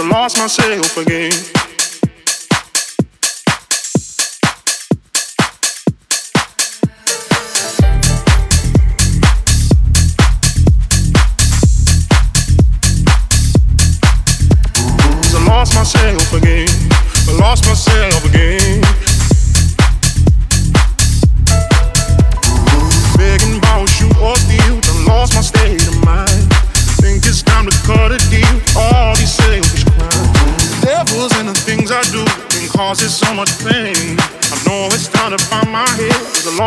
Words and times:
I 0.00 0.08
lost 0.08 0.38
myself 0.38 0.96
again. 0.96 1.30
myself 15.74 16.32
again. 16.34 16.68
I 17.28 17.38
lost 17.38 17.66
myself 17.66 17.89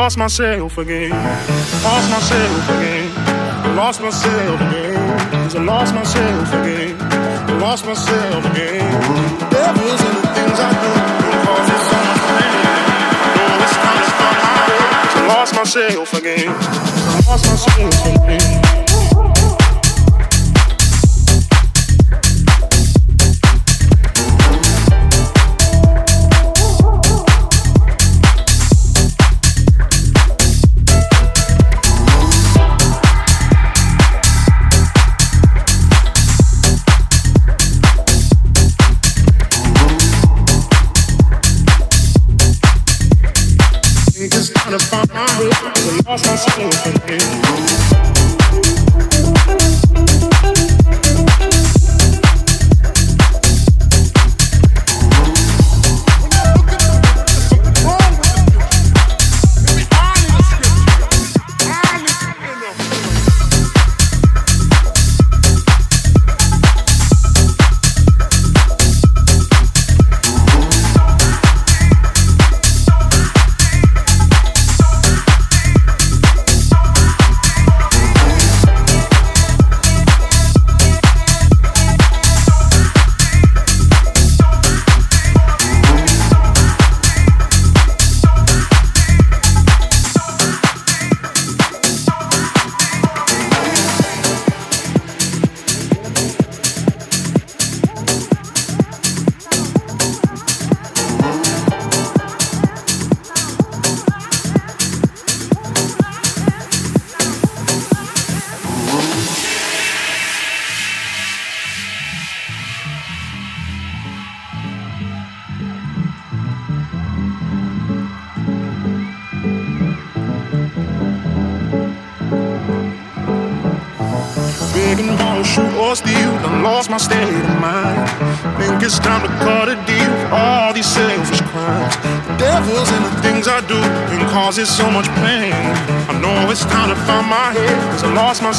lost 0.03 0.17
myself 0.17 0.77
again. 0.77 1.11
Lost 1.81 2.09
myself 2.11 2.69
again. 2.71 3.75
Lost 3.77 4.01
myself 4.01 4.59
again. 4.59 5.19
Cause 5.31 5.55
I 5.55 5.63
lost 5.63 5.95
myself 5.95 6.53
again 6.55 7.43
lost 7.63 7.85
myself 7.85 8.45
again. 8.51 8.91
Devils 9.49 10.01
in 10.01 10.13
the 10.15 10.27
things 10.35 10.59
I 10.59 10.71
do 10.81 10.91
cause 11.45 11.69
it's 11.75 11.87
so 11.87 11.97
much 12.09 12.23
pain. 12.35 12.83
Know 13.37 13.63
it's 13.63 13.75
time 13.79 13.97
to 14.01 14.07
start 14.11 14.35
my 14.43 14.59
way. 14.67 14.83
I 15.15 15.27
lost 15.33 15.55
myself 15.55 16.13
again. 16.13 16.49
I 16.49 17.21
lost 17.29 17.45
myself 17.49 18.05
again. 18.05 18.72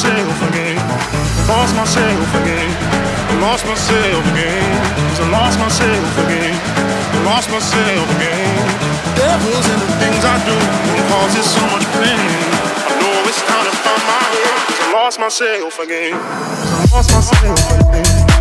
Myself 0.05 0.51
again. 0.51 0.77
Lost 1.49 1.77
myself 1.77 2.35
again. 2.43 2.71
Lost 3.41 3.65
myself 3.67 4.25
again. 4.33 4.69
Cause 5.09 5.21
I 5.21 5.31
lost 5.31 5.59
myself 5.59 6.19
again. 6.25 6.55
Lost 7.25 7.51
myself 7.51 8.07
again. 8.17 8.67
Devils 9.17 9.67
in 9.73 9.79
the 9.81 9.91
things 10.01 10.25
I 10.25 10.37
do 10.45 10.57
can 10.93 11.09
causes 11.09 11.47
so 11.49 11.63
much 11.73 11.87
pain. 11.97 12.21
I 12.85 12.93
know 13.01 13.29
it's 13.29 13.41
time 13.49 13.65
to 13.65 13.77
find 13.81 14.03
my 14.05 14.21
cause 14.67 14.81
I 14.81 14.93
lost 14.93 15.21
myself 15.21 15.79
again. 15.79 16.15
I 16.15 16.87
lost 16.93 17.13
myself 17.13 17.89
again. 17.89 18.34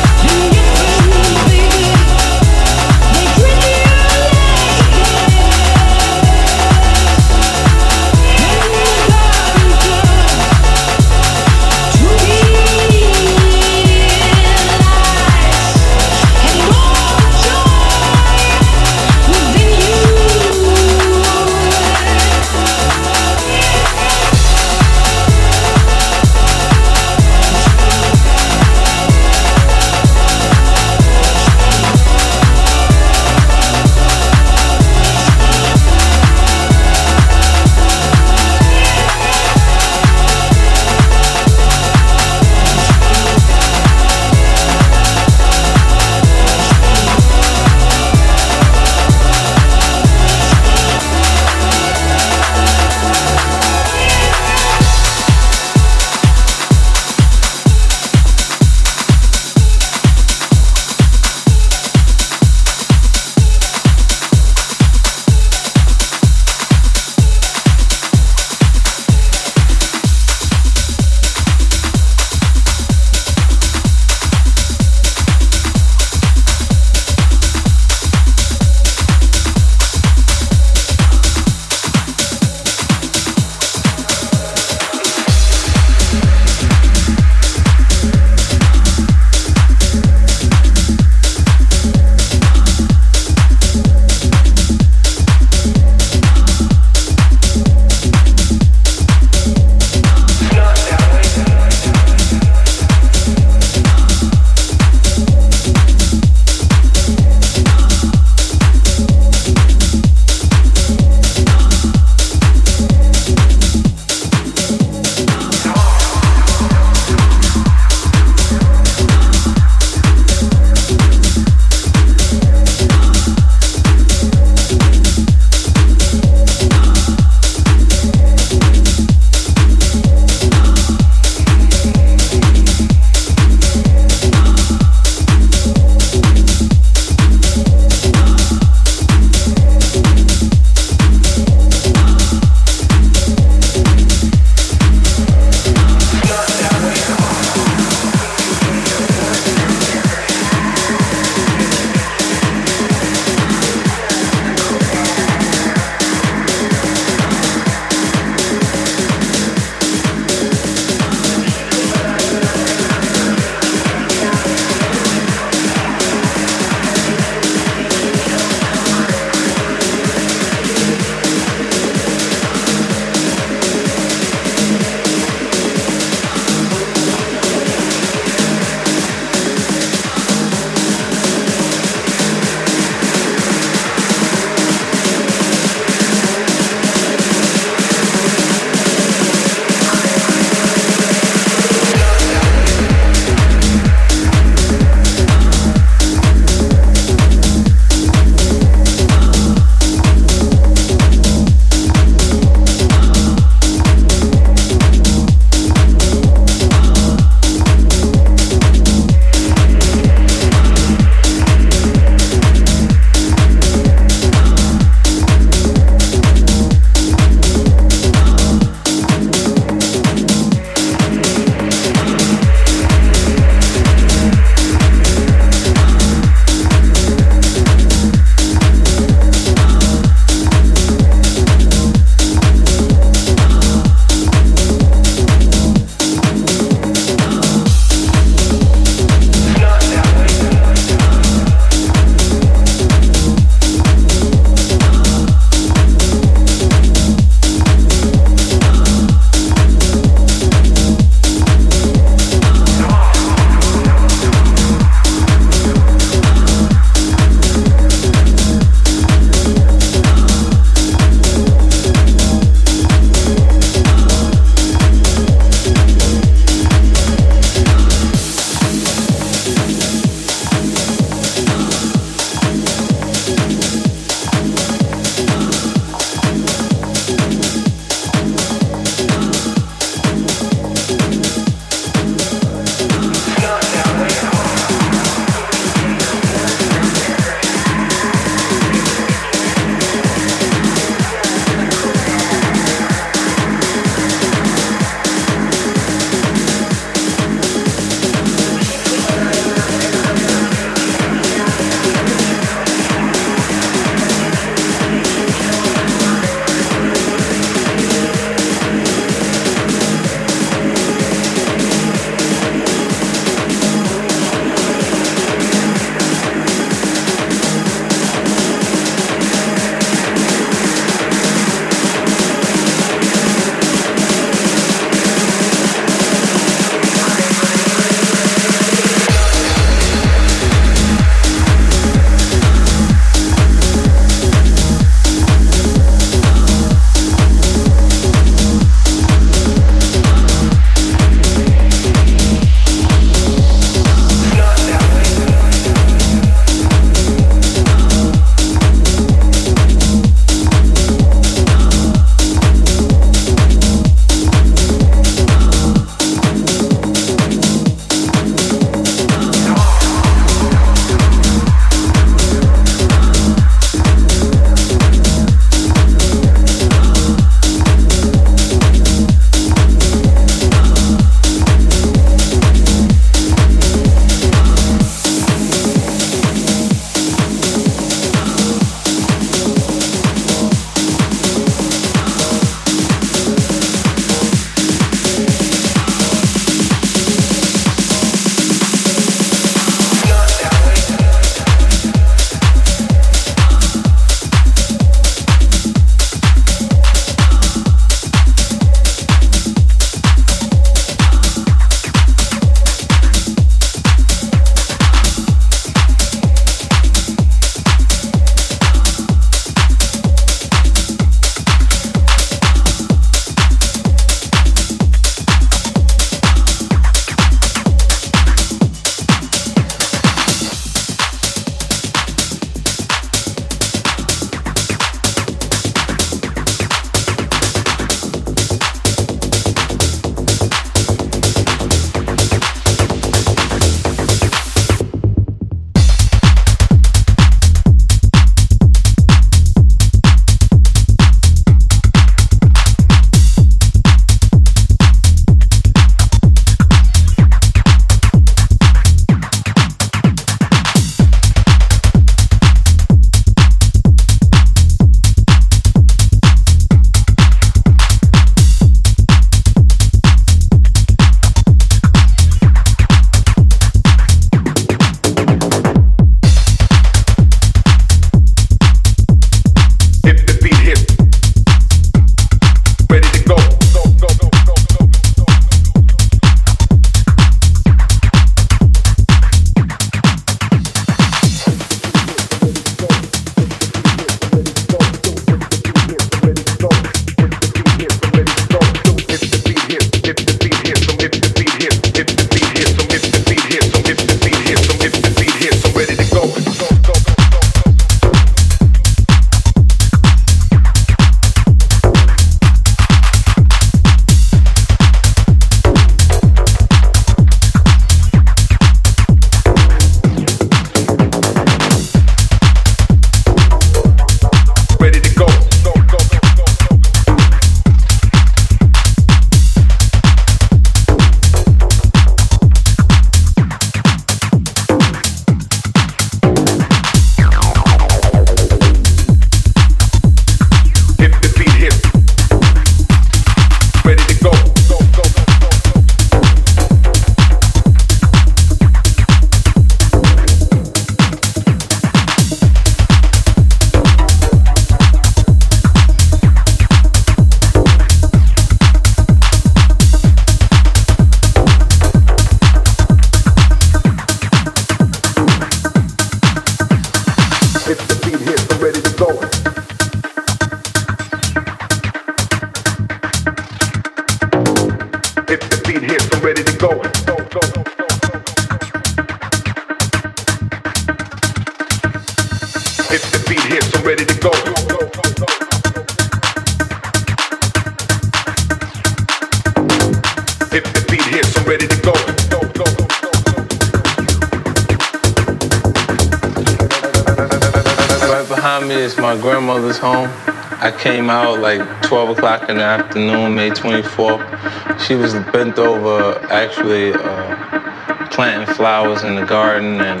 O'clock 592.44 592.50
in 592.50 592.56
the 592.56 592.62
afternoon, 592.62 593.34
May 593.34 593.50
24th. 593.50 594.80
She 594.80 594.94
was 594.94 595.14
bent 595.32 595.58
over, 595.58 596.18
actually 596.30 596.92
uh, 596.92 598.08
planting 598.10 598.54
flowers 598.54 599.02
in 599.02 599.14
the 599.16 599.24
garden, 599.24 599.80
and 599.80 600.00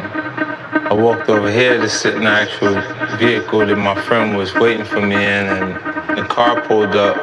I 0.86 0.92
walked 0.92 1.28
over 1.28 1.50
here 1.50 1.80
to 1.80 1.88
sit 1.88 2.14
in 2.14 2.24
the 2.24 2.30
actual 2.30 2.74
vehicle 3.18 3.66
that 3.66 3.76
my 3.76 4.00
friend 4.02 4.36
was 4.36 4.54
waiting 4.54 4.84
for 4.84 5.00
me 5.00 5.16
in, 5.16 5.46
and 5.46 6.18
the 6.18 6.24
car 6.28 6.60
pulled 6.62 6.96
up 6.96 7.16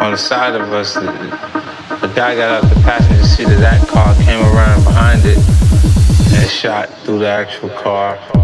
on 0.00 0.12
the 0.12 0.18
side 0.18 0.54
of 0.54 0.72
us. 0.72 0.94
The 0.94 2.12
guy 2.14 2.36
got 2.36 2.64
out 2.64 2.68
the 2.68 2.80
passenger 2.82 3.24
seat 3.24 3.48
of 3.48 3.60
that 3.60 3.86
car, 3.88 4.14
came 4.16 4.40
around 4.54 4.84
behind 4.84 5.22
it, 5.24 5.38
and 6.34 6.50
shot 6.50 6.88
through 7.04 7.20
the 7.20 7.28
actual 7.28 7.70
car. 7.70 8.37